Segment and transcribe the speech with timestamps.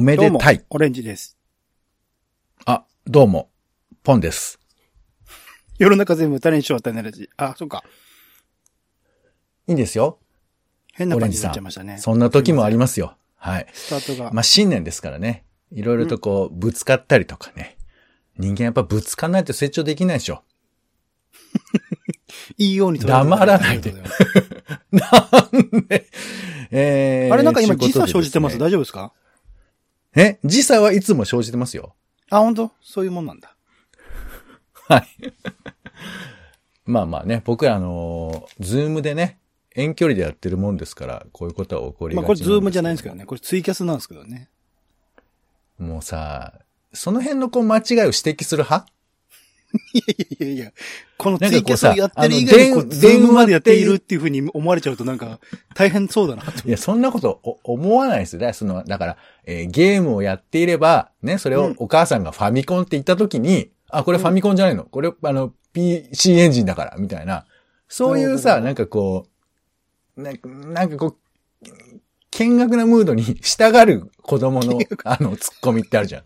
[0.00, 0.64] おめでたい。
[0.70, 1.36] オレンジです。
[2.64, 3.50] あ、どうも、
[4.02, 4.58] ポンです。
[5.78, 7.28] 世の中全部誰にしようってなるし。
[7.36, 7.84] あ、そっか。
[9.66, 10.18] いいんですよ。
[10.94, 11.98] 変な感じにオレンジさんなっちゃいましたね。
[11.98, 13.14] そんな時もありますよ。
[13.36, 13.66] はい。
[13.74, 14.30] スタートが。
[14.32, 15.44] まあ、新年ですからね。
[15.70, 17.76] いろいろとこう、ぶつかったりとかね。
[18.38, 20.42] 人間やっぱぶつかんないと成長できないでしょ。
[22.56, 24.02] いいように黙らないで なん
[25.88, 26.06] で、
[26.70, 28.54] えー、あれなんか今ちゅうことで時差生じてます？
[28.54, 29.12] ね大丈夫ですか？
[30.16, 31.94] え時差はいつも生じてますよ。
[32.30, 32.72] あ、本当？
[32.82, 33.54] そういうもんなんだ。
[34.88, 35.06] はい。
[36.84, 39.38] まあまあね、僕らあのー、 Zoom でね、
[39.76, 43.26] 遠距離でやってるもんですから、こういうことは起こりがちまあこれ Zoomじゃないんですけどどね。
[43.26, 44.48] これツイキャスなんですけどね。
[45.78, 46.54] もうさ、
[46.92, 48.92] その辺のこう間違いを指摘する派
[49.92, 50.72] いやいやいや。
[51.16, 55.38] このツイキャスをやってる以外にこう、ームまでやっているっていうふうに思われちゃうとなんか、
[55.74, 56.66] 大変そうだなと。
[56.66, 58.40] いや、そんなことお思わないですよ。
[58.40, 64.84] だから、その、だから、えーゲームをやっていれば、ね、それをうんお母さんがファミコンって言った時に、あ、これファミコンじゃないの？
[64.84, 67.44] これ、あの、PC エンジンだから、みたいな。
[67.88, 69.26] そういうさ、なんかこ
[70.16, 71.16] う、なんかなんかこう、
[72.32, 76.22] 見学なムードに従う子供の、 あの、ツッコミってあるじゃん。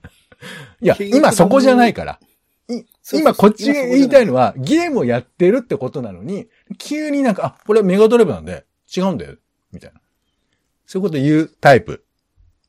[0.83, 2.20] いや、 今そこじゃないから。
[3.12, 4.47] 今こっちが言いたいのは。
[4.47, 8.64] は、ゲームをやってるってことなのに、急になんか、あ、これメガドライブなんで、
[8.97, 9.36] 違うんだよ、
[9.72, 10.00] みたいな。
[10.86, 12.05] そういうこと言うタイプ。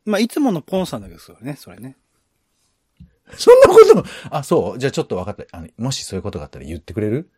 [0.03, 1.95] まあ、いつものポンさんだけですよね、それね。
[3.37, 4.79] そんなことも、あ、そう？
[4.79, 5.45] じゃあちょっと分かった。
[5.57, 7.31] あの、もしそういうことがあったら言ってくれる？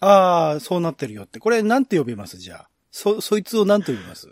[0.00, 1.38] ああ、そうなってるよって。
[1.38, 2.38] これなんて呼びます？
[2.38, 2.68] じゃあ。
[2.90, 4.28] そ、そいつをなんて呼びます？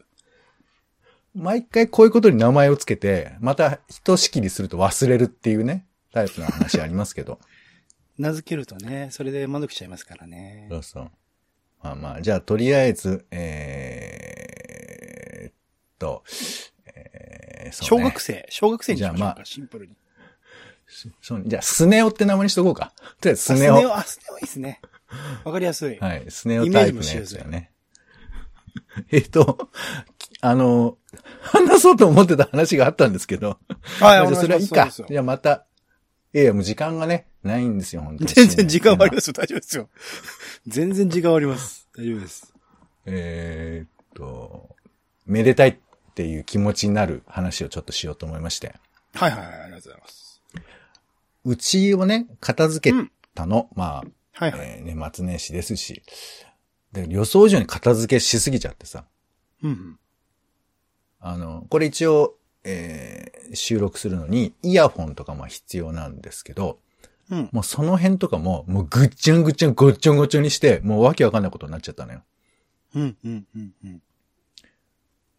[1.35, 7.39] 毎回こういうことに名前をつけて、またひとしきりすると忘れるっていうね、タイプの話ありますけど。
[8.19, 10.79] 名付けるとね、それで満足しちゃいますからねそ。
[10.79, 11.11] うそう。
[11.83, 15.55] まあまあ、じゃあとりあえず、えーっ
[15.99, 16.23] と、
[16.95, 19.97] えー、そうね小学生、小学生にしましょうか、じゃあまあシンプルに。
[21.23, 22.93] そうじゃあ、スネ夫って名前にしとこうか。
[23.21, 23.97] とりあえずスあネ夫。
[23.97, 24.81] あ、スネ夫いいですね。
[25.45, 25.99] わかりやすい。
[25.99, 26.25] はい。
[26.29, 27.71] スネ夫タイプのやつだよね。
[29.11, 29.71] えっと、
[30.41, 30.99] あの、
[31.41, 33.59] 話そうと思ってた話があったんですけど。
[34.01, 34.89] はい、 じゃあそれはいいか。
[34.91, 35.67] じゃあまた。
[36.35, 38.33] いやいや、もう時間がね、ないんですよ、本当に。
[38.33, 39.89] 全然時間はありますよ、大丈夫ですよ。
[40.67, 41.89] 全然時間はあります。
[41.97, 42.55] 大丈夫です。
[43.07, 44.75] えーっと、
[45.27, 45.77] めでたいっ
[46.15, 48.75] ていう気持ちになる話をちょっとしようと思いまして。
[49.15, 50.43] はいはいはい、ありがとうございます。
[51.45, 53.69] うちをね、片付けたの。
[53.75, 54.69] まはいあ、はい。
[54.69, 56.03] えー年末年始ですし。
[56.93, 59.05] で、予想以上に片付けしすぎちゃってさ。
[59.63, 59.99] うんうん。
[61.21, 66.79] あの、これ一応、えー収録するのに、イヤホンとかも必要なんですけど、
[67.31, 67.49] うん。
[67.53, 72.23] もうその辺とかも、もうぐっちゃんぐっちゃんごっちょんごっちょんにして、もうわけわかんないことになっちゃったのよ。
[72.95, 74.03] うん、うん、うん、うん。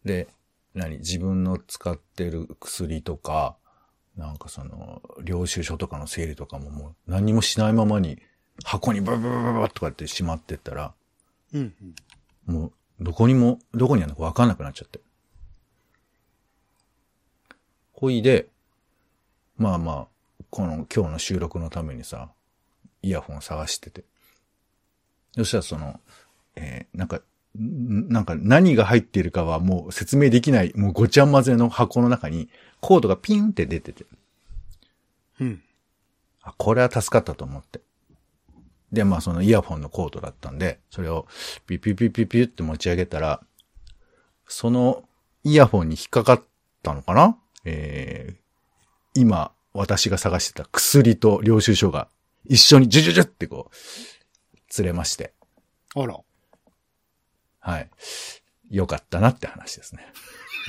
[0.04, 0.28] で、
[0.74, 3.56] 何自分の使ってる薬とか、
[4.16, 8.20] なんかその、領収書とかの整理とかももう何もしないままに
[8.64, 10.94] 箱にブブブブブとかってしまってったら、
[11.52, 11.74] うん、
[12.48, 12.54] うん。
[12.54, 15.00] もうどこにも、どこにあるのかわかんなくなっちゃって。
[17.94, 18.48] ほいで、
[19.56, 20.06] まあまあ、
[20.50, 22.30] この今日の収録のためにさ、
[23.02, 24.04] イヤホン探してて。
[25.36, 26.00] そしたらその、
[26.56, 27.20] えーなんか、
[27.56, 32.48] んなんか何が入っているかはもう説明できない、もうごちゃ混ぜの箱の中に
[32.80, 34.06] コードがピンって出てて。
[35.40, 35.62] うん。
[36.42, 37.80] あ、これは助かったと思って。
[38.92, 41.26] で、まあそのイヤホンのコードだったんで、それを
[41.66, 43.40] ピュピュピュピュピュって持ち上げたら、
[44.46, 45.04] その
[45.44, 46.42] イヤホンに引っかかっ
[46.82, 47.38] たのかな？
[47.64, 48.36] えー、
[49.14, 52.08] 今私が探してた薬と領収書が
[52.46, 53.76] 一緒にジュジュジュってこう、
[54.68, 55.32] 釣れまして。
[55.94, 56.18] あら。
[57.60, 57.88] はい。
[58.70, 60.06] よかったなって話ですね。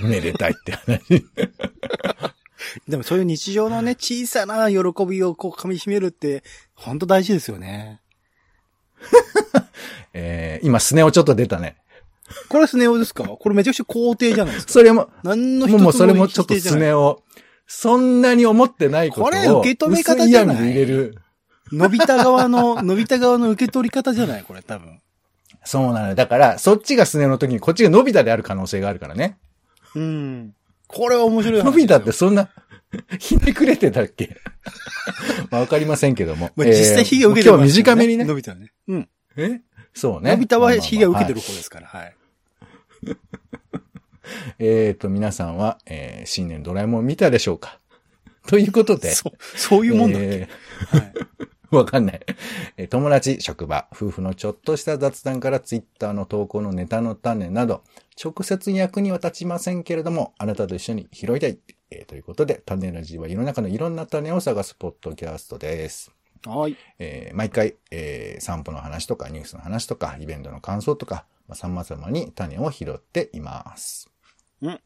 [0.04, 1.26] めでたいって話。
[2.88, 8.02] でもそういう日常のね、小さな喜びをこう噛み締めるって、本当大事ですよね。
[10.14, 11.78] えー、今スネ夫ちょっと出たね。
[12.50, 13.24] これスネ夫ですか？
[13.24, 14.74] これめちゃくちゃ肯定じゃないですか。
[14.74, 17.22] それも、何のもうもうそれもちょっとスネを、
[17.68, 21.16] そんなに思ってないことを、これ受け止め方じゃない入れる。
[21.72, 25.00] 伸びた側の、 伸びた側の受け取り方じゃないこれ多分。
[25.64, 26.16] そうなのよ。
[26.16, 29.38] だから、そっちがスネの時にこっちが伸びたである可能性があるからね。
[29.96, 30.54] うん。
[30.88, 32.50] これは面白い話伸びたってそんな、
[33.20, 34.38] ひねくれてたっけ？
[35.50, 36.52] まあわかりませんけども。
[36.56, 38.26] まあ、実際被害を受けて今日ますから短めにね。
[38.26, 38.72] 伸びたね。
[38.88, 39.10] うん。
[39.38, 39.62] え？
[39.96, 40.32] そうね。
[40.32, 41.36] 伸びたは被害を受けてる。
[41.36, 42.16] る方ですから、はい。
[44.60, 47.80] えっと、皆さんは、えー新年ドラえもん見たでしょうか？
[48.48, 49.12] ということで。
[49.12, 50.50] そう、そういうもんだっけ、え
[50.90, 51.14] はい。
[51.72, 52.20] ー わかんない。
[52.78, 57.84] えー友達、職場、夫婦のちょっとした雑談からツイッターの投稿のネタの種など、
[58.24, 61.60] 直接役には立ちませんけれども、あなたと一緒に拾いたい、
[61.92, 66.12] ええーということで、種ラジは世の中のいろんな種を探すポッドキャストです。
[66.50, 66.78] はい。
[67.00, 74.10] えー毎回、えー散歩の話とかニュースの話とかイベントの感想とか、まあ、様々に種を拾っています。
[74.62, 74.80] うん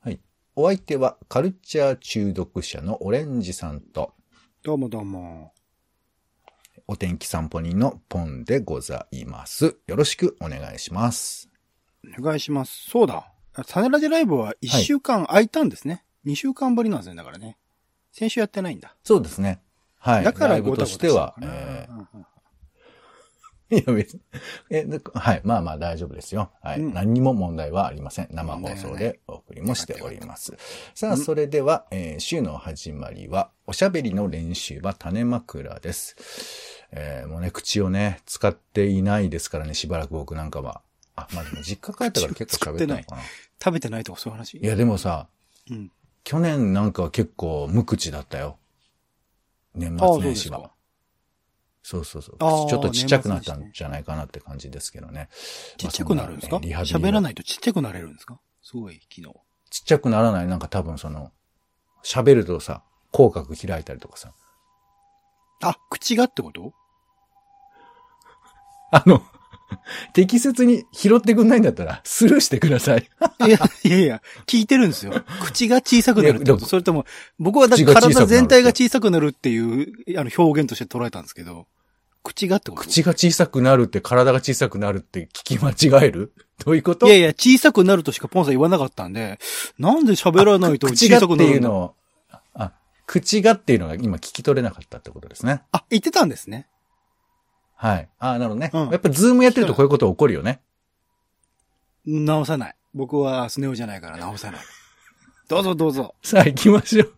[0.00, 0.20] はい。
[0.56, 4.14] お相手はカルチャー中毒者のオレンジさんと、
[4.62, 5.52] どうもどうも。
[6.86, 9.76] お天気散歩人のポンでございます。
[9.86, 11.48] よろしくお願いします。
[12.18, 12.90] お願いします。
[12.90, 13.32] そうだ。
[13.66, 16.04] サネラジライブは1週間空いたんですね。
[16.26, 17.56] 2週間ぶりなんですね、だからね。
[18.12, 18.94] 先週やってないんだ。
[19.02, 19.62] そうですね。
[20.04, 20.24] はい。
[20.24, 21.88] だからごたごたとしては、え
[23.70, 24.20] いや別に、
[24.70, 25.40] え、はい。
[25.42, 26.50] まあまあ大丈夫ですよ。
[26.62, 26.80] はい。
[26.80, 28.28] うん何にも問題はありません。
[28.30, 30.52] 生放送でお送りもしております。
[30.94, 36.14] さあ、それでは、えー週の始まりは、おしゃべりの練習は種枕です。
[36.92, 40.82] えーもうね、口をね、使っていないですからね、しばらく僕なんかは。
[41.16, 43.22] あ、まあでも実家帰ったから結構喋ったのかな。
[43.64, 44.58] 食べてないとかそういう話？
[44.58, 45.26] いや、でもさ、
[45.70, 45.90] うん。
[46.22, 48.58] 去年なんかは結構無口だったよ。
[49.74, 50.70] 年末年始は。
[51.82, 52.38] そうそうそう。
[52.38, 55.28] ちょっとちっちゃくなったんじゃないかなって感じですけどね。
[55.76, 56.52] ちっちゃくなるんですか？
[56.52, 56.96] まあねリハビリい。
[56.96, 58.40] 喋らないとちっちゃくなれるんですか？
[58.62, 59.22] すごい、昨日。
[59.70, 60.46] ちっちゃくならない。
[60.46, 61.30] なんか多分その、
[62.02, 62.82] 喋るとさ、
[63.12, 64.32] 口角開いたりとかさ。
[65.62, 66.72] あ、口がってこと？
[68.90, 69.22] あの、
[70.12, 73.08] 適切に拾ってくんないんだったら、スルーしてください。
[73.46, 75.12] いや、いやいや、聞いてるんですよ。
[75.42, 77.04] 口が小さくなるってことそれとも、
[77.38, 81.66] 僕はだ体全体が小さくなるっていう、あの、表現として捉えたんですけど、
[82.22, 82.82] 口がってこと？
[82.82, 86.32] 口が小さくなるって体が小さくなるって聞き間違える？
[86.64, 87.06] どういうこと？
[87.06, 89.38] いやいや、小さくなるとしかポンさん言わなかったんで、
[89.78, 91.94] なんで喋らないと口がって小さくなるのいうのを、
[92.54, 92.72] あ、
[93.06, 95.60] 口がっていうのが今聞き取れなかったってことですね。
[95.72, 96.66] あ、言ってたんですね。
[97.74, 98.08] はい。
[98.18, 98.70] あなるほどね。
[98.72, 100.60] うんやっぱ Zoom やってるとこういうこと起こるよね。
[102.06, 102.74] 直さない。
[102.94, 104.60] 僕はスネ夫じゃないから直さない。
[105.48, 106.14] どうぞどうぞ。
[106.22, 107.12] さあ行きましょう。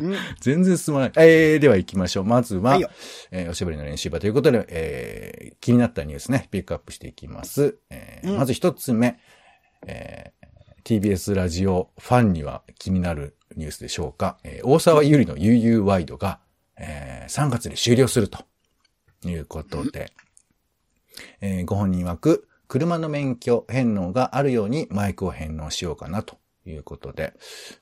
[0.00, 1.12] うん全然進まない。
[1.16, 2.24] えー、では行きましょう。
[2.24, 2.90] まずは、はいよ
[3.30, 7.78] えーおしゃべりの練習場ということで、えー、気になったニュースね、ピックアップしていきます。
[7.90, 9.18] えーうんまず一つ目、
[9.86, 10.42] えー
[10.84, 14.38] TBS ラジオファンには気になるニュースでしょうか。
[14.44, 16.40] えー大沢ゆりの UU ワイドが、
[16.76, 18.44] えー3月で終了すると
[19.24, 20.12] いうことで、
[21.40, 27.34] えーご本人曰く、車の免許返納があるようにマイクを返納しようかなということで、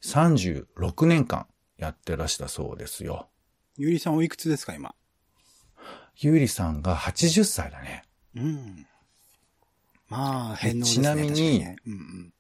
[0.03, 1.47] 36年間
[1.79, 3.29] やってらしたそうですよ。
[3.77, 4.95] ゆりさんおいくつですか、今？
[6.17, 8.03] ゆりさんが80歳だね。
[8.37, 8.87] うん。
[10.09, 11.05] まあ、返納ですね。
[11.05, 12.35] ちなみに確かねうんうん。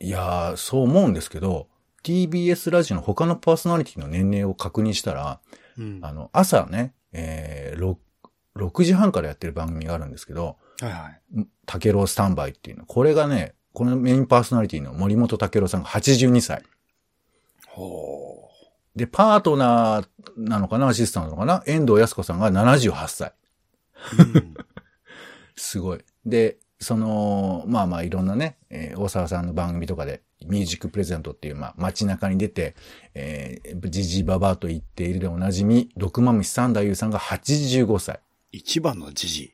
[0.00, 1.68] いやー、そう思うんですけど、
[2.04, 5.40] TBS ラジオの他のパーソナリティの年齢を確認したら、
[5.76, 6.00] うん。
[6.00, 7.80] はあの、朝ね、えー、
[8.58, 11.10] 6, 6時半からやってる番組があるんですけど、いは
[11.40, 11.46] い。
[11.66, 12.86] 竹郎スタンバイっていうの。
[12.86, 16.62] これがね、このメインパーソナリティの森本竹郎さんが82歳。
[17.68, 18.48] ほ
[18.96, 20.88] で、パートナーなのかな？
[20.88, 21.62] アシスタントなのかな？
[21.66, 23.32] 遠藤康子さんが78歳。
[24.18, 24.22] う。
[24.22, 24.54] うん。
[25.56, 26.00] すごい。
[26.26, 32.74] で、その、まあまあいろんなね、えー大沢さんの番組とかで、ミュージックプレゼントっていう、まあ街中に出て、
[33.14, 38.20] えー、ジジババアと言っているでおなじみ、毒まむし三太夫さんが85歳。
[38.52, 39.52] 一番のじじ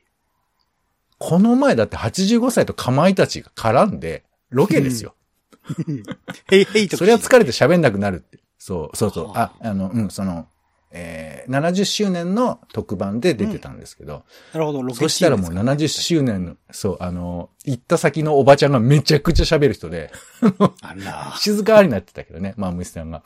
[1.17, 5.15] この前だって85歳とかまいたちが絡んで、ロケですよ。
[5.87, 5.91] い。
[6.55, 6.97] へいへいとか。
[6.97, 8.39] それは疲れて喋んなくなるって。
[8.57, 9.31] そう、そうそう。
[9.35, 10.47] あは、あの、うん、その、
[10.97, 20.11] えー、70周年の特番で出てたんですけど、なるほど、ロケそしたらもう70周年の、そう、あの、行った先のおばちゃんがめちゃくちゃ喋る人で、
[20.81, 21.33] あら。
[21.37, 23.23] 静かになってたけどね、まあ、虫さんが。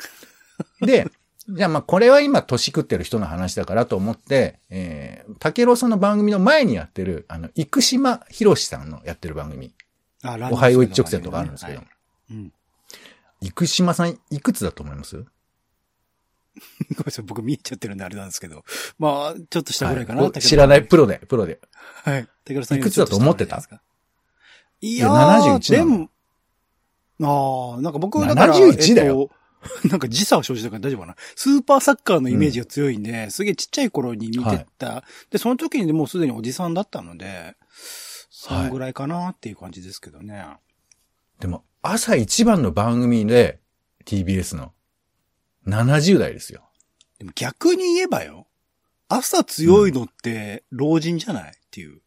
[0.82, 1.08] で、
[1.51, 9.74] じゃあまあ、これは今年食ってる人の話だからと思って、えー、竹郎さんの番組の前にやってる、あの、生島博さんのやってる番組、
[10.22, 11.88] あラおはよう一直線とかあるんですけど、はい
[12.32, 12.53] うん。
[13.41, 15.15] 生島さんいくつだと思います？
[15.15, 18.63] ごめんなさい、僕見えちゃってるんであれなんですけど。
[19.00, 20.22] まあ、ちょっとしたぐらいかな。
[20.24, 20.32] はい。
[20.34, 21.60] 知らない、プロで、プロで。
[22.03, 22.27] はい。
[22.46, 23.58] 武田さんいくつだと思ってた？
[24.82, 25.89] いやいやー、71なの。
[25.89, 26.10] で
[27.24, 29.22] も、ああ、なんか僕だから、71だよ。
[29.22, 29.38] えっと
[29.89, 31.16] なんか時差を生じたから大丈夫かな。
[31.36, 35.04] スーパーサッカーのイメージが強いんで、すげえちっちゃい頃に見てた。
[35.30, 37.56] で、その時にでもうすでにおじさんだったので、
[38.30, 40.46] そんぐらいかなっていう感じですけどね。
[41.39, 43.60] でも、朝一番の番組で、
[44.06, 44.74] TBS の、
[45.68, 46.63] 70代ですよ。
[47.20, 48.48] でも逆に言えばよ、
[49.10, 52.01] 朝強いのって老人じゃないっていう。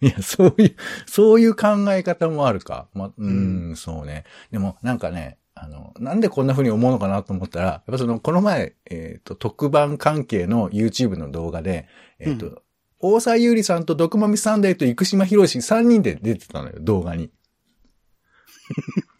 [0.00, 2.88] いや、そういう、そういう考え方もあるか。
[2.92, 4.24] ま、うーん、うそうね。
[4.50, 11.86] でも、なんかね、あの、なんでこんな風に思うのかなと思ったら、やっぱその、この前、えっ、と、特番関係の YouTube の動画で、
[12.18, 12.62] えっ、と、う
[13.00, 17.30] 大沢優里さんと毒まみサンデーと生島博士3人で出てたのよ、動画に。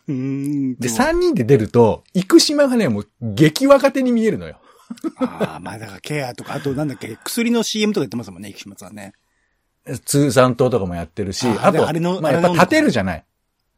[0.09, 0.17] で、も
[0.79, 4.59] 3人で出ると、生島がね、もう激若手に見えるのよ。
[5.19, 9.13] ああ、まあだからケアとか、あとなんだっけ、薬の CM とかやってますもんね、生島さんね。
[10.05, 13.25] 通産党とかもやってるし、ああと、あれのまあ、やっぱ立てるじゃない。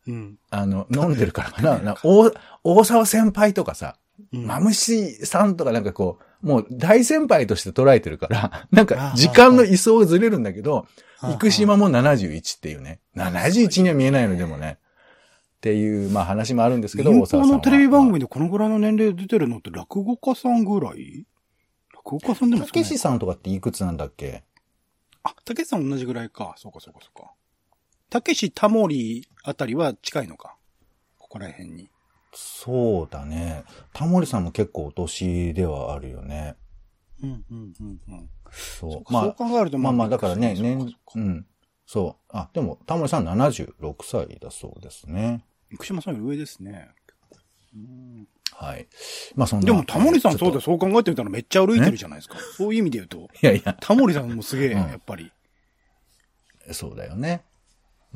[0.07, 0.39] うん。
[0.51, 1.79] あの、飲んでるからかな。
[1.79, 2.33] な大、
[2.65, 3.97] 大沢先輩とかさ、
[4.33, 10.87] うんマムシさんとかなんかこう、もう大先輩として捉えてるから、 なんか時間の位相ずれるんだけど、
[11.41, 13.01] 生島も71っていうね。
[13.15, 14.79] 71には見えないのでもね。
[15.57, 21.27] っていう、まあ話もあるんですけど、民大沢さんのテレビ番組でこのぐらいの年齢で出てるのって落語家さんぐらい？
[21.95, 24.45] 落語家さんでもたけしさんとかっていくつなんだっけ？
[25.25, 26.55] あ、たけしさん同じぐらいか。
[26.57, 27.33] そうかそうかそうか。
[28.11, 30.57] たけし、タモリあたりは近いのか？
[31.19, 31.91] ここら辺に。
[32.35, 33.65] そうだね。
[33.93, 36.57] タモリさんも結構お年ではあるよね。
[37.23, 38.31] うん、うん、うん、うん。
[38.51, 38.93] そう。
[38.93, 41.47] そうまあ、考えると、まあまあ、だからね、年、うん。
[41.87, 42.23] そう。
[42.37, 45.45] あ、でも、タモリさん76歳だそうですね。
[45.71, 46.91] 生島さんより上ですね。
[47.75, 48.87] うんはい。
[49.35, 49.67] まあそんな。
[49.67, 52.39] でも、タモリさんそうだよ、そう考えてみたらめっちゃ歩いてるじゃないですか。
[52.57, 55.31] そういう意味で言うと、いやいや、タモリさんもすげえ、うんやっぱり。
[56.73, 57.45] そうだよね。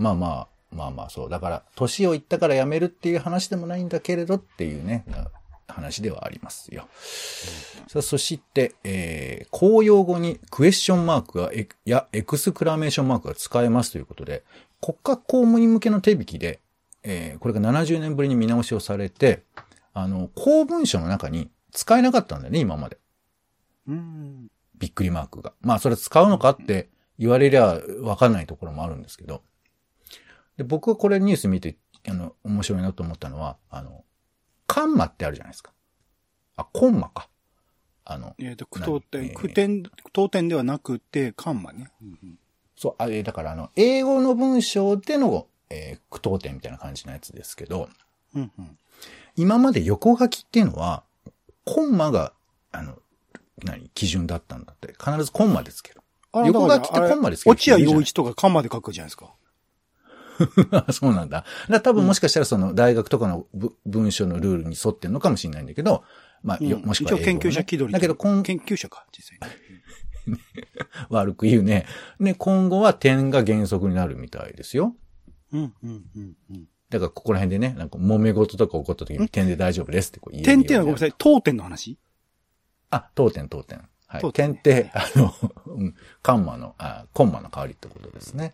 [0.01, 0.27] まあま
[0.73, 1.31] あ、まあまあそう。
[1.31, 5.05] だから、年をいったから辞めるっていう話でもないんだけれどっていうね、
[5.69, 6.89] 話ではありますよ。
[7.87, 14.43] さあ、そして、えー、公用語にクエスチョンマークが、えやエクスクラメーションマークが使えますということで、
[14.81, 16.61] 国家公務員向けの手引きで、
[17.03, 19.43] えー、これが70年ぶりに見直しをされて、
[19.93, 22.99] あの、公文書の中に使えなかったんだよね、今まで。
[23.89, 24.49] うん。
[24.79, 25.53] びっくりマークが。
[25.61, 26.89] まあ、それ使うのかって
[27.19, 29.43] 言われりゃわかんないところもあるんですけど。
[30.61, 34.05] で、僕がこれニュース見て、あの、面白いなと思ったのは、あの、
[34.67, 35.73] カンマってあるじゃないですか。
[36.57, 37.31] あ、コンマか。
[38.05, 41.91] あの、えっと、句読点、何句点、当点ではなくて、カンマね。
[42.03, 42.39] うんうん
[42.77, 47.89] そう、あれ、だからあの、英語の文章での、えー句読点みたいな感じのやつですけど、
[48.35, 48.79] うんうん。
[49.37, 51.05] 今まで横書きっていうのは、
[51.65, 52.33] コンマが、
[52.73, 52.99] あの、
[53.65, 54.95] 何、基準だったんだって。
[54.99, 56.01] 必ずコンマでつける。
[56.33, 59.35] あ横書きってコンマでつける落合陽一とかカンマで書くじゃないですか。
[60.93, 61.45] そうなんだ。
[61.69, 66.05] だ多分もしかしたらその大学とかのぶ文章のルールに沿ってるのかもしれないんだけど、
[66.43, 67.19] まあ、ようんもしくはね。
[67.19, 67.93] 一応研究者気取り。
[67.93, 69.51] だけど今、研究者か、実際
[70.27, 70.37] に。
[71.09, 71.87] 悪く言うね。
[72.19, 74.95] ね、今後は点が原則になるみたいですよ。
[75.53, 76.69] うん、うん、うん、うん。
[76.91, 81.99] だからここら辺でね、なんか揉め事とか起こった時に点で大丈夫ですってこう言点っていうのはごめんなさい、当点の話？
[82.91, 83.81] あ、当点、当点。
[84.11, 84.21] はい。
[84.23, 85.33] 当点点って、あの、
[85.73, 88.51] うん、カンマの、あ、コンマの代わりってことですね。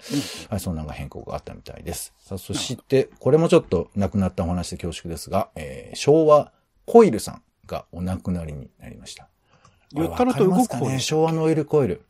[0.50, 2.12] はい、そんなのが変更があったみたいです。
[2.18, 6.52] さあ、そして、これもちょっと亡くなったお話で恐縮ですが、えー、昭和
[6.84, 9.28] コイルさんがお亡くなりになりました。
[9.94, 11.00] やったらと動くわかりますかね？
[11.00, 12.02] 昭和のオイルコイル。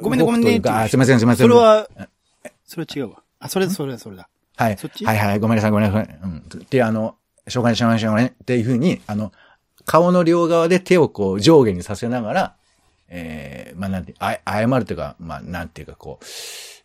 [0.00, 1.48] ごめんねごめんねあ、すいません、すいません。
[1.48, 1.88] それは、
[2.64, 3.24] それは違うわ。
[3.40, 4.28] あ、それ、それ、それだ。
[4.56, 4.78] はい。
[4.78, 5.04] そっち？
[5.04, 6.18] はいはい、ごめんなさい、ごめんなさい。
[6.22, 6.44] うん。
[6.70, 7.16] で、あの、
[7.48, 9.32] しょうがない、しょうがない、しょうがないっていうふうに、あの、
[9.86, 12.56] 顔の両側で手をこう上下にさせながら、
[13.10, 16.24] えー、まあなんて、あ、謝るというか、まあなんていうかこう、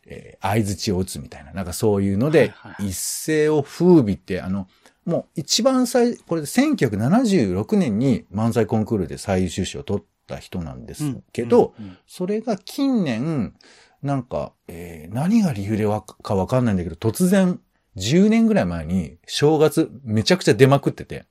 [0.08, 4.68] えー、相槌を打つみたいな、なんかそういうので、一世を風靡って、あの、
[5.06, 11.98] もう一番最、これで1976年に漫才コンクールで最優秀賞を取った人なんですけど、うんうん。
[12.08, 13.54] それが近年、
[14.02, 17.60] なんか、えー何が理由でわかわかんないんだけど、突然、
[17.98, 21.26] 10年ぐらい前に、正月、めちゃくちゃ出まくってて、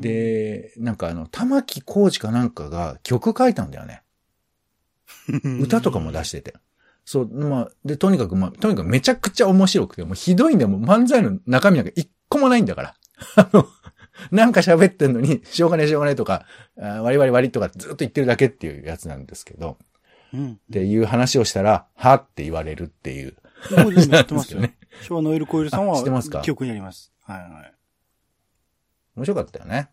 [0.00, 4.02] で、なんかあの、玉木浩二かなんかが曲書いたんだよね。
[5.60, 6.54] 歌とかも出してて。
[7.04, 10.68] そう、まあ、で、とにかく、まあ、とにかくめちゃくちゃ面白くて、もうひどいんだよ。
[10.68, 12.94] もう漫才の中身なんか一個もないんだから。
[13.36, 13.66] あの、
[14.30, 16.46] なんか喋ってんのに、しょうがねえしょうがねえとか、
[16.78, 19.78] あ割り割り割りとかずっと言ってるだけっていうやつなんですけど、
[20.32, 20.52] うん。
[20.52, 23.36] っていう話をしたら、はって言われるっていう。
[23.68, 24.76] そうですね、知ってますよね。
[25.02, 26.40] 昭和のオイルコイルさんは、あ知ってますか？
[26.42, 27.12] 記憶にあります。
[27.24, 27.74] はいはい。
[29.16, 29.90] 面白かったよね。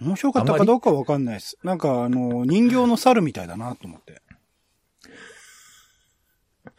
[0.00, 1.58] 面白かったかどうかはわかんないです。
[1.62, 4.22] なんか、あの、人形の猿みたいだなと思って。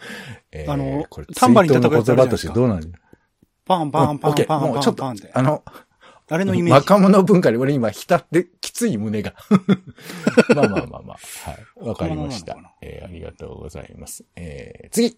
[0.51, 2.99] えあのこれ、タンバリンの言葉としてどうなんだ
[3.65, 5.31] パンパンパンパンもうちょっとパンパンって。
[5.33, 5.63] あの、
[6.27, 6.79] あれのイメージ。
[6.79, 9.35] 若者文化で俺今浸ってきつい胸が。
[10.55, 11.49] まあまあまあまあ。
[11.49, 11.87] はい。
[11.87, 12.57] わかりました。
[12.81, 14.23] えーありがとうございます。
[14.35, 15.17] えー次。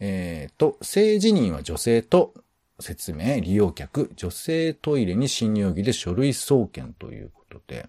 [0.00, 2.34] えーと、性自認は女性と
[2.80, 7.88] 説明、利用客、女性トイレに侵入容疑で書類送検ということで、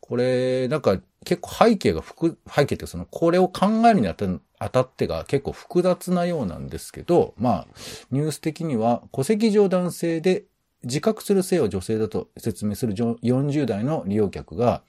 [0.00, 4.26] これ、なんか結構背景が複、背景ってその、これを考えるにあた
[4.60, 7.66] 当たってが結構複雑なようなんですけど、まあ、
[8.10, 10.44] ニュース的には戸籍上男性で
[10.84, 14.82] 自覚する性は女性だと説明する40代の利用客が、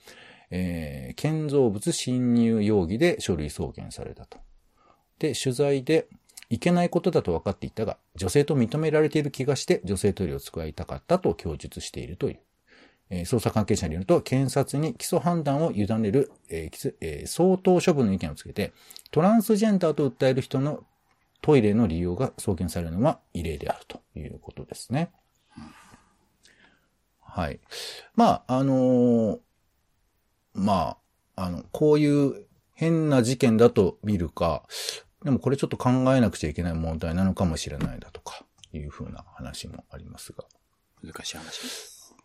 [0.49, 4.37] えー建造物侵入容疑で書類送検されたと。
[5.17, 6.07] で、取材で、
[6.49, 12.39] いけないことだと分かっていたが、女性と認められている気がして女性トイレを使いたかったと供述しているという。
[13.11, 18.73] えー捜査関係者によると、検察に基礎判断を委ねる、えーえー相当処分の意見をつけて、
[19.11, 20.83] トランスジェンダーと訴える人の
[21.41, 25.11] トイレの利用が送検されるのは異例であるということですね。
[27.21, 27.59] はい。
[28.15, 29.39] まあ、あのー
[30.55, 30.97] ま
[31.35, 34.63] あ、あの、こういう変な事件だと見るか、
[35.25, 40.45] でもこれちょっと考えなくちゃいけない問題なのかもしれないだとか、いうふうな話もありますが。
[41.03, 42.15] 難しい話です。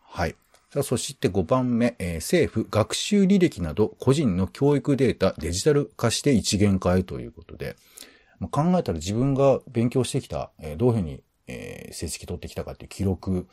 [0.00, 0.36] はい。
[0.70, 7.76] さあ、そして5番目、えー政府学習履歴など個人の教育データデジタル化して一元化へということで、
[8.38, 13.48] まあ考えたら自分が勉強してきた、えーどういうふうに、えー成績取ってきたかっていう記録、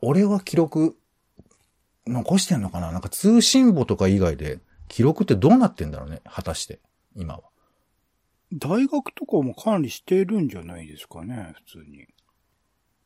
[0.00, 0.96] 俺は記録
[2.06, 2.90] 残してんのかな？
[2.90, 6.20] なんか通信簿とか以外で記録ってどうなってんだろうね？
[6.24, 6.80] 果たして、
[7.14, 7.42] 今は。
[8.52, 12.06] 大学とかも管理してるんじゃないですかね、普通に。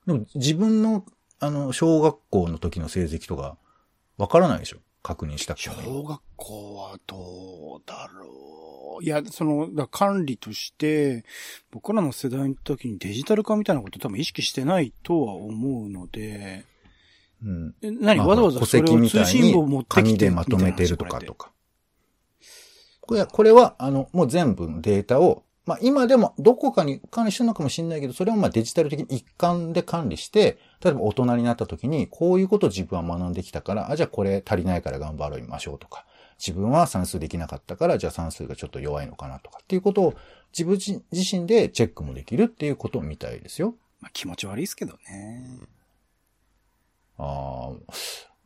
[0.07, 1.05] でも自分の、
[1.41, 3.57] あの、小学校の時の成績とか、
[4.17, 4.79] わからないでしょ？
[5.03, 9.05] 確認したくても小学校はどうだろう。
[9.05, 11.25] いや、その、だ管理として、
[11.71, 16.65] 僕らの世代の時にデジタル化みたいなこと多分意識してないとは思うので、
[17.45, 17.75] うん。
[17.83, 21.53] え何、まあわざわざ戸それを通信簿を持にってきて紙でまとめてるとかとか。
[23.07, 36.07] これは、あの、もう全部のデータを、まあ今でもどこかに管理してるのかもしれないけど、それをまあデジタル的に一貫で管理して、例えば大人になった時に、こういうことを自分は学んできたから、あ、じゃあこれ足りないから頑張りましょうとか、
[36.39, 40.15] 自分は算数できなかったから、じゃあ算数がちょっと弱いのかなとかっていうことを
[40.53, 43.75] 自分自自身でチェックもできるっていうことみたいですよ。
[44.01, 45.59] まあ、気持ち悪いですけどね。
[47.19, 47.93] ああ、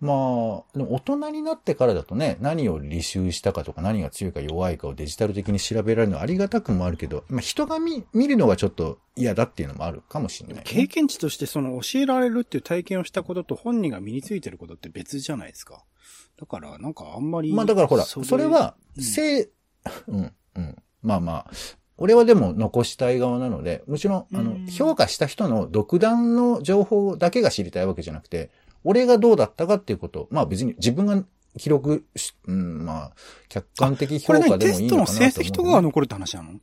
[0.00, 10.63] まあ、でも大人になってからだとね、何を履修したかとか何が強いか弱いかをデジタル的に調べられるのはありがたくもあるけど、まあ人が見見るのがちょっと嫌だっていうのもあるかもしれない、ね。
[10.65, 15.84] 経験値としてその教えられるっていう体験をしたことと本人が身についてることって別じゃないですか。
[16.41, 17.52] だから、なんかあんまり。
[17.52, 19.47] まあだからほら、それは、うんせい、
[20.08, 20.76] うん、うん。
[21.02, 21.50] まあまあ、
[21.97, 28.50] 俺はでも残したい側なので、もちろん、あのうん、評価した人の独断の情報だけが知りたいわけじゃなくて、
[28.84, 31.23] 俺がどうだったかっていうこと、まあ別に自分が
[31.58, 33.12] 記録し、うん、まあ、
[33.49, 36.60] 客観的評これね、価でテストのもいいのかなと思う、成績とかが残るって話なの？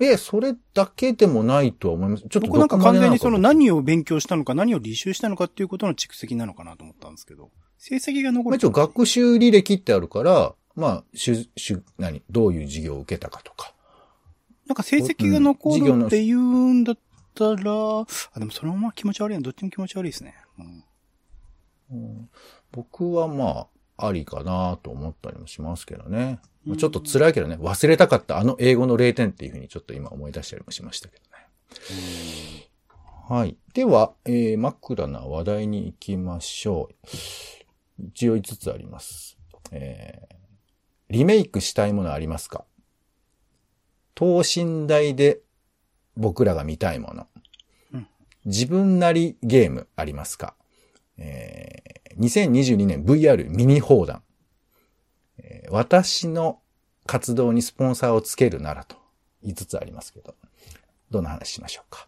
[0.00, 2.28] え、それだけでもないとは思います。
[2.28, 7.50] ちょっと僕なんか完全にその何何を勉強したのか何を履修したのかっていうことの蓄積なのかなと思ったんですけど。
[7.78, 13.72] 成績が残るまあ一応学習履歴ってあるから、まあ、しゅ、しゅ、何、どういう授業を受けたかとか。
[14.66, 16.98] なんか成績が残るって言うんだっ
[17.34, 17.58] たら、あ、
[18.38, 19.42] でもそのまま気持ち悪いな。
[19.42, 20.34] どっちも気持ち悪いですね。
[20.58, 20.84] うん
[21.90, 22.30] うん
[22.72, 26.40] 僕はまあ、ありかなと思ったりもしますけどね。
[26.64, 32.68] まうんあちょっと辛いけどね、忘れたかったあの英語の0点っていうふうにちょっと今思い出したりもしましたけどね。
[33.28, 33.56] はい。
[33.74, 36.94] では、えー、枕な話題に行きましょう。
[38.08, 39.38] 一応5つあります。
[39.70, 40.34] えー、
[41.10, 42.64] リメイクしたいものありますか？
[44.14, 45.40] 等身大で
[46.16, 47.26] 僕らが見たいもの。
[48.44, 50.54] うん自分なりゲームありますか？
[51.16, 54.22] えー、2022年 VR ミニ放談。
[55.38, 56.60] えー私の
[57.06, 58.96] 活動にスポンサーをつけるならと
[59.44, 60.34] 5つありますけど、
[61.10, 62.06] どんな話しましょうか？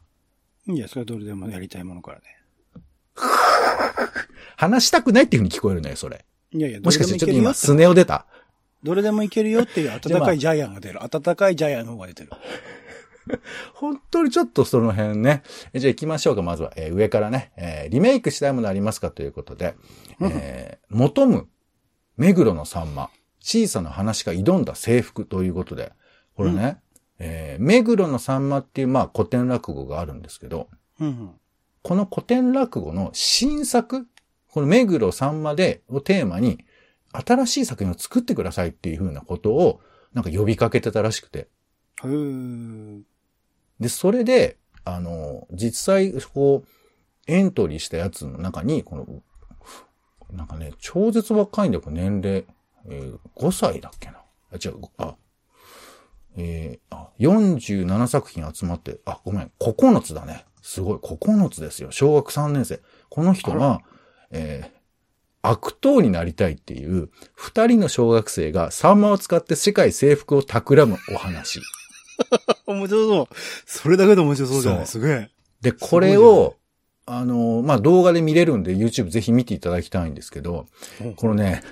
[0.68, 2.24] いや、それはどれでもやりたいものからね。
[4.56, 6.24] 話したくないっていう風に聞こえるのよ、それ。
[6.52, 8.26] いやいや、もしかしてちょっと今、すスネ夫出た？
[8.82, 11.02] どれでもいけるよっていう温かいジャイアンが出る。
[11.02, 12.30] 温かいジャイアンの方が出てる。
[13.74, 15.42] 本当にちょっとその辺ね。
[15.72, 16.72] えじゃあ行きましょうか、まずは。
[16.76, 19.74] えー上からね、えーリメイクしたいものありますかということで、
[20.20, 21.48] えー求む、
[22.16, 23.10] 目黒のさんま、
[23.40, 25.92] 小さな話が挑んだ制服ということで、
[26.34, 26.78] これね、
[27.18, 30.68] えー目黒のさんまっていう、まあ、古典落語があるんですけど。
[31.82, 34.08] この古典落語の新作、
[34.50, 36.64] この目黒さんまでをテーマに、
[37.12, 39.80] 新しい作品を作ってくださいっていうふうなことを、
[40.12, 41.48] なんか呼びかけてたらしくて。
[42.02, 43.02] へー
[43.80, 46.68] で、それで、あの、実際、こう、
[47.26, 49.06] エントリーしたやつの中に、この、
[50.32, 52.46] なんかね、超絶若いんだよ、年齢。
[52.88, 54.18] えー5歳だっけな。
[54.52, 55.16] あ、違う、あ、
[56.36, 60.44] えーあ、47作品集まって、あ、ごめん、9つだね。
[60.62, 61.90] すごい、9つですよ。
[61.90, 62.80] 小学3年生。
[63.08, 63.80] この人が、
[64.30, 64.76] えー
[65.42, 71.60] 悪党になりたいっていう、二人の小学生がサンマを使って世界征服を企むお話。
[72.66, 73.28] 面白そう。
[73.66, 74.86] それだけで面白そうじゃない？
[74.86, 75.30] そすげえ。
[75.60, 76.56] で、これを、
[77.06, 80.66] あの、まあ、動画で見れるんで YouTube ぜひ見ていただきたいんですけど、
[81.00, 81.62] うんこのね、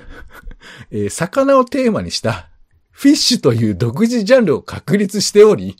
[0.92, 2.48] えー魚をテーマにした
[2.90, 5.76] フィッシュという独自ジャンルを確立しており、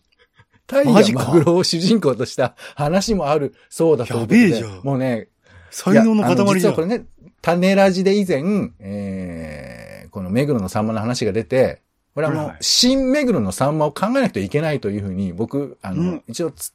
[0.67, 4.41] タイやマグロを主人公とした話もあるそうだということで。
[4.41, 5.29] やべえじゃんもうね、
[5.71, 6.73] 才能の塊じゃん。
[6.73, 7.05] はこれね、
[7.41, 8.43] 種ラジで以前、
[8.81, 11.83] えー、この目黒のサンマの話が出て、
[12.15, 16.73] これはもう新目黒のサンマを考えなくてはいけないというふうに、僕、あの、うん一応つ、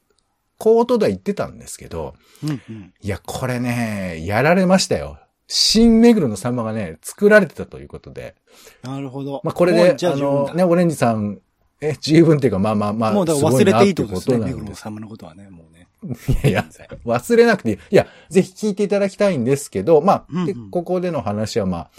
[0.58, 2.94] コートでは言ってたんですけど、うんうん。
[3.00, 5.18] いや、これね、やられましたよ。
[5.48, 8.34] 新目黒のサンマがね、作られてたということで。
[8.82, 9.40] なるほど。
[9.42, 11.40] まあ、これで、ああの、ね、オレンジさん、
[11.80, 14.38] え、十分っていうか、まあまあまあ、もうだから忘れていいってことですね。
[14.38, 15.88] 目黒のすサンマのことはね、もうね。
[16.02, 16.66] ごいやいや、
[17.06, 17.76] 忘れなくていい。
[17.90, 21.90] いや、ぜひ聞いていただきたいんですけど、まあ、うんうんでここでの話はまあ、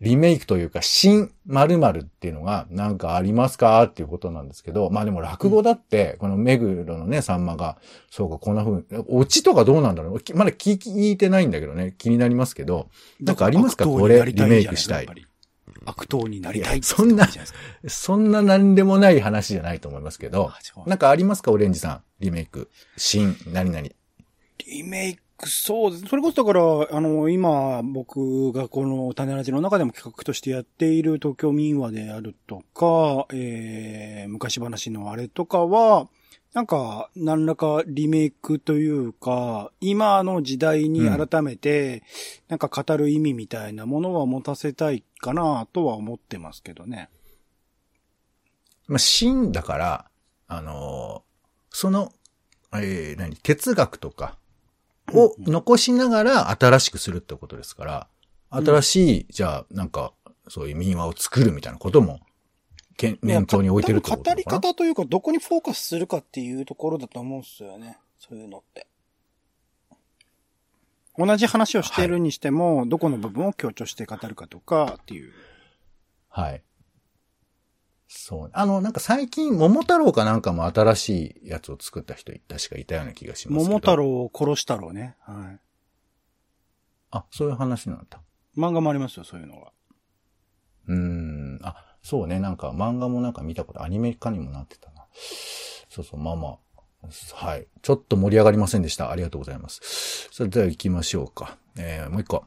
[0.00, 3.82] リメイクというか、新〇〇っていうのがなんかありますか？
[3.84, 7.78] っていうことなんですけど、まあでも落語だって、この目黒のね、さんまが、
[8.10, 10.20] そうか、こんな風に、オチとかどうなんだろう？
[10.20, 10.78] きまだ聞
[11.10, 12.88] いてないんだけどね、気になりますけど、
[13.20, 13.86] なんかありますか？
[13.86, 15.08] これ、リメイクしたい。
[15.84, 16.82] 悪党になりたい。
[16.82, 17.28] そんな
[17.86, 20.50] そんな何でもない話じゃないと思いますけど
[20.86, 22.70] なんかありますかオレンジさん、リメイク。
[22.96, 23.88] 新、何々。
[24.66, 26.06] リメイク、そうです。
[26.06, 36.08] それこそだから、あの、今、僕がこの種ラジの中でも企画としてやっている東京民話であるとか、えー、昔話のあれとかは、
[36.54, 42.02] なんか、何らかリメイクというか、今の時代に改めて、
[42.48, 47.10] なんか語る意味みたいなものは持たせたいかなとは思ってますけどね。
[48.86, 50.10] まあ、新だから、
[50.48, 51.28] あのー
[51.70, 52.12] その、
[52.74, 54.36] えー、何、哲学とか
[55.14, 58.08] を残しながら新しくするってことですから、
[58.50, 60.12] 新しい、じゃあ、なんか、
[60.48, 62.20] そういう民話を作るみたいなことも、
[63.22, 67.98] 念頭に置いてるってこと多分語りかな方というか、どこにフォーカスするかっていうところだと思うんですよね。
[68.18, 68.86] そういうのって。
[71.16, 75.32] 同じ話をしてるにしても、どこの部分を強調して語るかとかっていう。
[76.28, 76.62] はい。
[78.08, 78.50] そう。
[78.54, 83.64] あの、なんか最近、桃太郎かなんかも新しいやつを作った人、確かいたような気がしますけど。
[83.64, 83.96] 桃太。
[83.96, 85.16] 郎を殺したろうね。
[85.20, 85.60] はい。
[87.10, 88.20] あ、そういう話なんだ。
[88.56, 89.72] 漫画もありますよ、そういうのが。
[90.88, 91.60] うーん。
[91.62, 92.40] あ、そうね。
[92.40, 95.04] なんか漫画もなんか見たこと、アニメ化にもなってたな。
[95.90, 96.58] そうそう、まあまあ。
[97.34, 97.66] はい。
[97.82, 99.10] ちょっと盛り上がりませんでした。
[99.10, 100.28] ありがとうございます。
[100.32, 101.58] それでは行きましょうか。
[101.76, 102.44] えー、もう一個。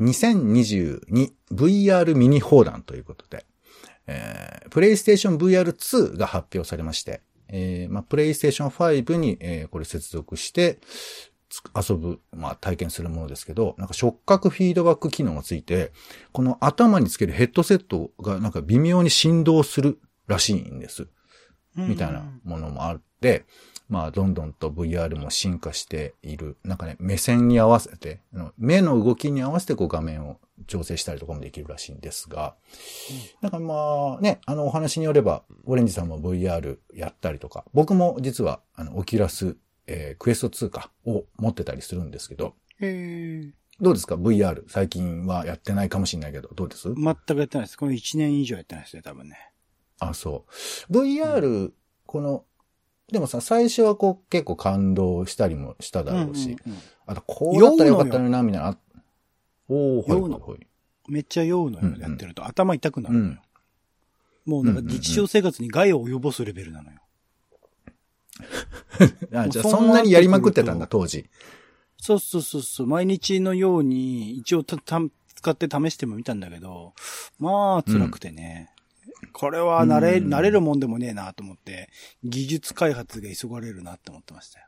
[0.00, 3.44] 2022VR ミニ砲弾ということで、
[4.06, 10.78] えー、プレイステーション VR2 が発表されまして、えー、まあ、プレイステーション5に、えー、これ接続して、
[11.48, 15.92] つ遊ぶ、まあ、体験するものですけど、なんか触覚フィードバック機能がついて、
[16.32, 21.08] この頭につけるヘッドセットがなんか微妙に振動するらしいんです。
[21.76, 23.44] みたいなものもあって、
[23.88, 26.56] まあ、どんどんと VR も進化している。
[26.64, 28.22] なんかね、目線に合わせて、
[28.56, 32.54] 目の動きに合わせてこう画面を調整したりとかもできるらしいんですが、
[33.40, 42.54] なんかまあね、あのお話によれば、オレンジさんも VR やったりとか、僕も実は、あの、オキュラス、えークエスト2かを持ってたりするんですけど。
[43.80, 44.62] どうですか ?VR。
[44.68, 46.92] 最近はやってないかもしれないけど、どうです？
[46.94, 47.76] 全くやってないです。
[47.78, 49.52] この1年以上やってないですね、多分ね。
[49.98, 50.44] あ、そ
[50.88, 50.92] う。
[50.92, 51.72] VR、
[52.06, 52.44] この、
[53.10, 58.78] でもさ、最初はこう結構感動したりもしただろうし、うんうんうんあとこうだったらよかったのにな、みたいな。
[59.72, 60.66] あおー、はい酔うのはいはい。
[61.08, 62.46] めっちゃ酔うのよ、やってると。
[62.46, 63.38] 頭痛くなるのよ。
[64.44, 66.98] もうなんかうんうんうん日常生活に害を及ぼすレベルなのよ。
[69.34, 71.28] あ、じゃあもうそんなにやりまくってたんだ、当時。
[71.98, 75.00] そうそうそうそう、毎日のように一応たた
[75.34, 76.94] 使って試してもみたんだけど、
[77.38, 78.70] まあ辛くてね。
[79.32, 81.90] これは慣れ、うん慣れるもんでもねえなと思って、
[82.24, 84.66] 技術開発が急がれるなって思ってましたよ。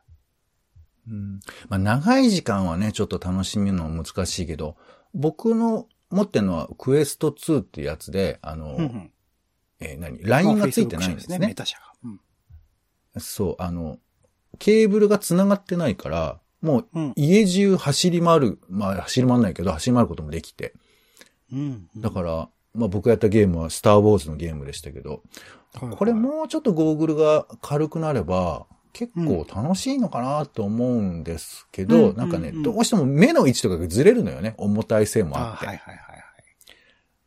[1.08, 4.76] うんまあ、長い時間はね、ちょっと楽しみるの難しいけど、
[5.14, 9.10] 僕の持ってるのはクエスト2っていうやつで、あの、うんうん。
[9.80, 11.38] えー何 ?LINE がついてないんですね。
[11.38, 11.92] メタ社が。
[12.04, 12.20] うん。
[13.20, 13.98] そう、あの、
[14.58, 17.12] ケーブルが繋がってないから、もううん。
[17.16, 20.74] 家中走り回る、まあ走り回んないけど、走り回ることもできて。
[21.52, 21.88] うん。
[21.96, 25.22] だから、まあ僕やったゲームはスターウォーズのゲームでしたけど、
[25.80, 34.54] らこれ、もうちょっとゴーグルが軽くなれば、結構楽しいのかなと思うんですけど、うんなんかね、うんうんどうしても目の位置とかがずれるのよね。
[34.56, 35.66] 重たい性もああって。
[35.66, 36.24] はいはいはいはい。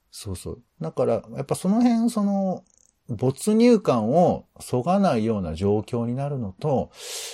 [0.10, 0.64] そうそう。
[0.82, 2.64] だから、やっぱその辺、その、
[3.10, 6.92] 没入感をそがないような状況になるのと、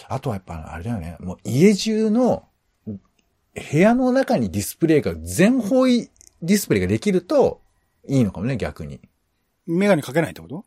[0.09, 2.45] あとはやっぱあれだよね、もう家中の
[2.85, 6.09] 部屋の中にディスプレイが全方位
[6.41, 7.61] ディスプレイができると
[8.07, 8.99] いいのかもね、逆に。
[9.65, 10.65] メガネかけないってこと？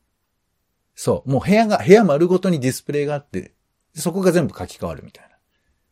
[0.94, 1.31] そう。
[1.31, 3.52] もう部屋が、部屋丸ごとにディスプレイがあって、
[4.01, 5.37] そこが全部書き換わるみたいな。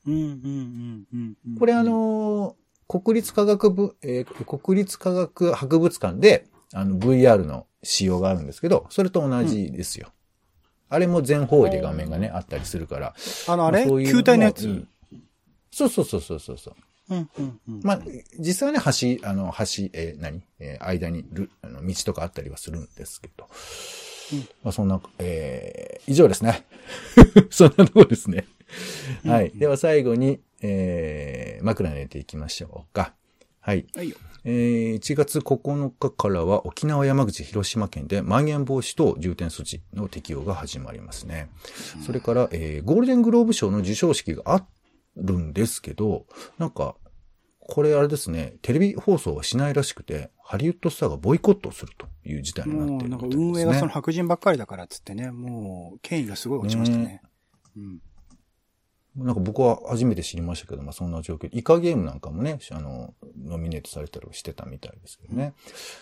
[0.07, 1.59] うんうんうんうんうん。
[1.59, 2.55] これあ、のー
[2.87, 10.13] 国立科学部、えー国立科学博物館で、あの、VR の仕様があるんですけど、それと同じですよ。
[10.91, 13.15] あれも全方位で画面がね、あったりするから。
[13.49, 13.85] あの、あれ？
[13.85, 14.67] まそういう球体のやつ？
[14.69, 14.87] もいい
[15.71, 17.15] そうそうそうそうそうそう。
[17.15, 17.81] うん、うん、うん。
[17.83, 18.01] まあ、
[18.39, 20.43] 実際はね、橋、あの、橋、えー何？
[20.59, 23.49] えー間にる、あの、道とかあったりはするんですけど。
[24.33, 26.65] うんまあ、そんな、えー、以上ですね。
[27.51, 28.47] そんなところですね。
[29.25, 29.53] はい。
[29.55, 33.15] では最後に、えー、枕寝ていきましょうか。
[33.61, 33.87] はい。
[33.95, 34.17] はいよ。
[34.47, 41.49] えー1月9日からは沖縄、山口、広島県でまん延防止等重点措置の適用が始まりますね。
[42.05, 44.67] それから、えーゴールデングローブ賞の授賞式があ
[45.17, 46.27] るんですけど、
[46.59, 46.97] なんか、
[47.59, 53.27] これあれですね、テレビ放送はしないらしくて、ハリウッドスターがボイコットするという事態になっ、ているなんか。
[53.31, 57.23] 運営がその白人ばっかりだからっつってね、もう、権威がすごい落ちましたね。
[57.77, 58.03] うん。
[59.17, 65.55] なんか僕は初めて知りましたけど、まあそんな状況で、イカゲームなんかもね、あの、ノミネートされたりしてたみたいですけどね。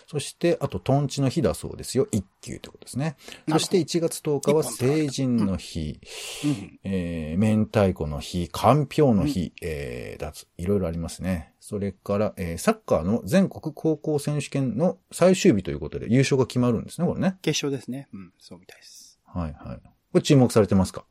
[0.07, 2.07] そして、あと、トンチの日だそうですよ。
[2.11, 3.15] 一級ってことですね。
[3.49, 5.99] そして1月10日は成人の日、
[6.43, 6.79] うん。
[6.83, 11.53] えー、明太子の日、かんぴょうの日、えー、だつ、いろいろありますね。
[11.59, 17.37] それから、えー、サッカーの全国高校選手権の最終日ということで優勝が決まるんですね、これね。
[17.41, 18.09] 決勝ですね。
[18.13, 19.19] うん、そうみたいです。
[19.25, 19.77] はいはい。
[19.77, 21.05] これ注目されてますか？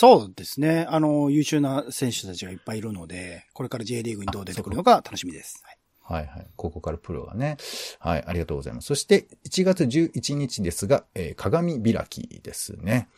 [0.00, 0.86] そうですね。
[0.88, 5.60] あの、優秀な選手たちがいっぱいいるので、これから J リーグにどう出てくるのか楽しみです。
[5.62, 5.79] はい
[6.10, 6.46] はいはい。
[6.56, 7.56] ここからプロがね。
[8.00, 8.86] はい、ありがとうございます。
[8.86, 13.08] そして、1月11日ですが、えー鏡開きですね。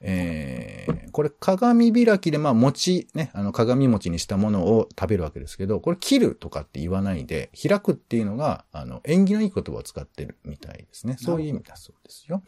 [0.00, 11.16] えーこれ鏡開きで、まあ餅ね、あの鏡餅にしたものを食べるわけですけど、これ切るとかって言わないで、開くっていうのが、あの、縁起のいい言葉を使ってるみたいですね。
[11.18, 12.42] そういう意味だそうですよ。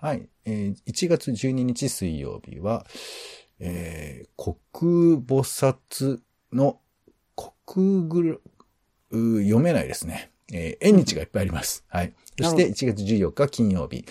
[0.00, 0.28] はい。
[0.44, 2.86] えー1月12日水曜日は、
[3.60, 4.28] えー
[4.72, 6.20] 国菩薩
[6.52, 6.80] の
[7.66, 8.57] 国ぐる、う
[9.10, 10.30] 読めないですね。
[10.52, 11.84] えー縁日がいっぱいあります。
[11.88, 12.12] はい。
[12.38, 14.04] そしてなる1月14日金曜日。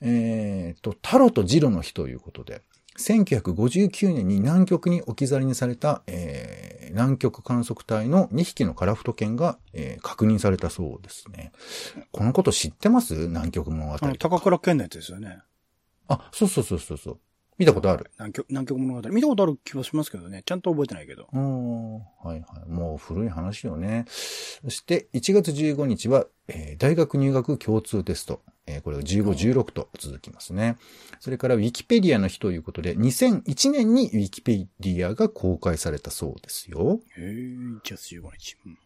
[0.00, 2.62] えーと、タロとジロの日ということで、
[2.98, 11.52] 1959年に南極に置き去りにされた、えー南極観測隊の2匹のカラフト犬が、えー確認されたそうですね。
[12.12, 13.14] このこと知ってます？
[13.14, 15.38] 南極物語高倉健のやつですよね。
[16.08, 17.18] あ、そうそうそうそうそう。
[17.58, 18.10] 見たことある？
[18.18, 19.08] 南極、南極物語。
[19.10, 20.42] 見たことある気はしますけどね。
[20.44, 21.28] ちゃんと覚えてないけど。
[21.32, 21.94] うーん。
[21.94, 22.70] はいはい。
[22.70, 24.04] もう古い話よね。
[24.08, 28.42] そして、1月15日は、えー大学入学共通テスト。
[28.66, 30.76] えーこれが15、16と続きますね。
[31.20, 37.00] それから、ウィキペディアの日ということで、2001年にウィキペディアが公開されたそうですよ。
[37.16, 38.56] へえ、1月15日。
[38.66, 38.78] うん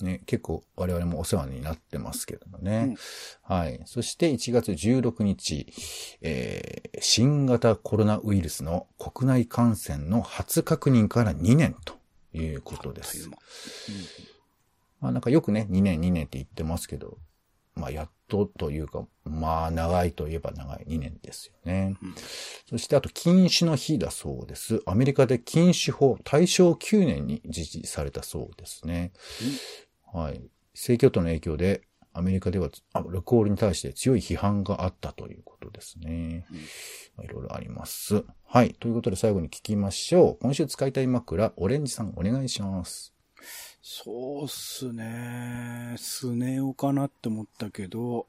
[0.00, 2.96] ね、結構我々もお世話になってますけどもね。
[3.42, 3.80] はい。
[3.86, 5.66] そして1月16日、
[6.20, 11.94] えー新型コロナウイルスの国内感染の初確認から2年と
[12.32, 13.30] いうことですう。
[13.30, 13.36] 間
[15.00, 17.18] まあなんかよくね、2年2年って言ってますけど、
[17.74, 21.96] まあやっとというか、まあ長いといえば長い2年ですよね。
[22.02, 22.14] うん
[22.68, 24.82] そしてあと禁酒の日だそうです。
[24.86, 29.12] アメリカで禁酒法大正9年に実施されたそうですね。
[30.12, 30.40] はい。
[30.74, 36.46] 正教徒の影響でアメリカではアルコールに対して強い批判があったということですね。
[37.16, 38.24] まあいろいろあります。
[38.46, 38.74] はい。
[38.74, 40.38] ということで最後に聞きましょう。
[40.40, 43.12] 今週使いたい枕、オレンジさんお願いします。
[43.82, 45.94] そうっすね。
[45.98, 48.26] スネ夫かなって思ったけど、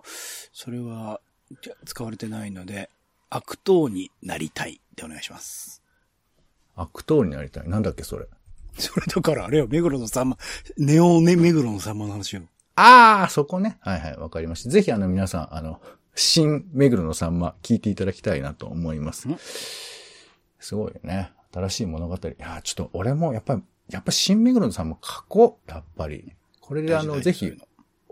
[0.52, 1.22] それは
[1.86, 2.90] 使われてないので、
[3.30, 5.82] 悪党になりたいでお願いします。
[6.76, 7.70] 悪党になりたい。
[7.70, 8.28] なんだっけ、それ。
[8.82, 10.38] それだからあれよ、目黒のさんま、
[10.78, 12.44] ネオね、目黒のさんまの話よ。
[12.76, 13.78] ああ、そこね。
[13.82, 14.70] はいはい、わかりました。
[14.70, 15.82] ぜひあの皆さん、あの、
[16.16, 19.38] 新目黒のさんま聞いていただきたいなと思いますん。
[20.60, 21.32] すごいよね。
[21.54, 22.16] 新しい物語。
[22.16, 25.72] いやー、ちょっと俺もやっぱり、やっぱ新目黒のさんま書こう。
[25.72, 26.34] やっぱり。
[26.62, 27.54] これであの、ぜひ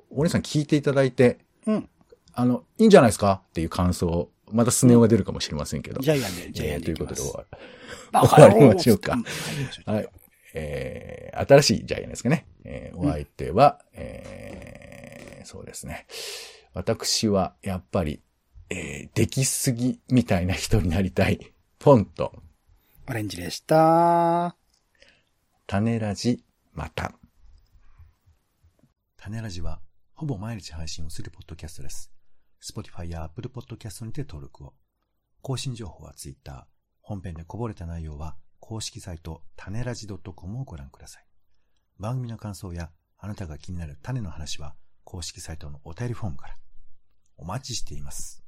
[0.10, 1.90] お姉さん聞いていただいて、うん。
[2.34, 3.42] あの、いいんじゃないですか？
[3.50, 6.02] っていう感想を、またスネ夫が出るかもしれませんけど。
[6.02, 6.98] ジャイアンで、ジャイアえーという。
[6.98, 7.46] ことで終わ
[8.12, 9.18] バ 終わりましょうか
[9.86, 10.10] はい。
[10.56, 12.48] えー、新しいジャイアンですかね。
[12.64, 16.08] えー、お相手は、えー、そうですね。
[16.74, 18.22] 私は、やっぱり、
[18.70, 21.54] えー、できすぎみたいな人になりたい。
[21.78, 22.42] ポンと、
[23.08, 24.56] オレンジでした。
[25.68, 27.14] 種ラジ、また。
[29.18, 29.82] 種ラジは、
[30.14, 32.12] ほぼ毎日配信をするポッドキャストです。
[32.64, 34.74] Spotify や Apple Podcast にて登録を。
[35.42, 36.66] 更新情報は Twitter。
[37.02, 38.38] 本編でこぼれた内容は、
[38.68, 41.26] 公式サイト、種ラジ .com をご覧ください。
[42.00, 46.56] 番組の感想や、あなたが気になる種の話は、公式サイトのお便りフォームから。
[47.38, 48.45] お待ちしています。